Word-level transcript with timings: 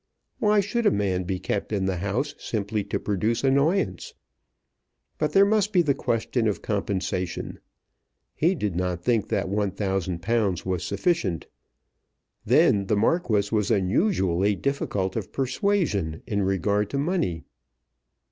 Why 0.39 0.61
should 0.61 0.87
a 0.87 0.89
man 0.89 1.25
be 1.25 1.37
kept 1.37 1.71
in 1.71 1.85
the 1.85 1.97
house 1.97 2.33
simply 2.39 2.83
to 2.85 2.99
produce 2.99 3.43
annoyance? 3.43 4.15
But 5.19 5.33
there 5.33 5.45
must 5.45 5.71
be 5.71 5.83
the 5.83 5.93
question 5.93 6.47
of 6.47 6.63
compensation. 6.63 7.59
He 8.33 8.55
did 8.55 8.75
not 8.75 9.03
think 9.03 9.27
that 9.27 9.45
£1000 9.45 10.65
was 10.65 10.83
sufficient. 10.83 11.45
Then 12.43 12.87
the 12.87 12.97
Marquis 12.97 13.53
was 13.55 13.69
unusually 13.69 14.55
difficult 14.55 15.15
of 15.15 15.31
persuasion 15.31 16.23
in 16.25 16.41
regard 16.41 16.89
to 16.89 16.97
money. 16.97 17.43